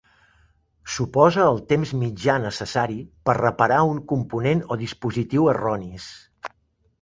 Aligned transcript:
Suposa 0.93 1.43
el 1.49 1.59
temps 1.71 1.91
mitjà 2.03 2.37
necessari 2.45 2.97
per 3.31 3.37
reparar 3.41 3.79
un 3.91 4.01
component 4.13 4.65
o 4.71 4.79
dispositiu 4.85 5.47
erronis. 5.55 6.11